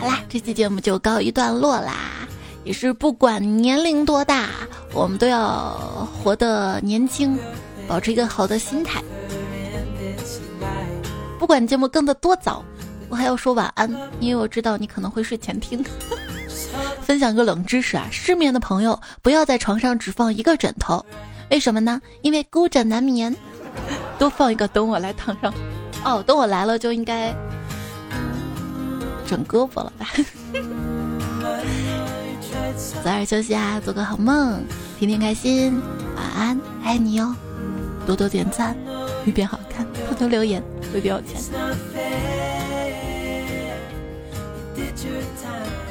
[0.00, 2.26] 好啦，这期节目就告一段落啦。
[2.64, 4.48] 也是不管年龄多大，
[4.92, 7.38] 我们都要活得年轻，
[7.86, 9.00] 保持一个好的心态。
[11.38, 12.64] 不管节目更的多早。
[13.14, 13.90] 还要说晚安，
[14.20, 15.84] 因为我知道你可能会睡前听。
[17.02, 21.04] 分享个冷知识啊，失眠的朋友不要在床上只放一个枕头，
[21.50, 22.00] 为什么呢？
[22.22, 23.34] 因为孤枕难眠，
[24.18, 25.52] 多放一个，等我来躺上。
[26.04, 27.34] 哦，等我来了就应该
[29.26, 30.08] 整胳膊了吧？
[33.04, 34.64] 早点休息啊，做个好梦，
[34.98, 35.80] 天天开心，
[36.16, 37.34] 晚安，爱你哟！
[38.06, 38.76] 多多点赞，
[39.24, 40.62] 会变好看；多多留言，
[40.92, 41.40] 会变有钱。
[45.02, 45.83] Your time.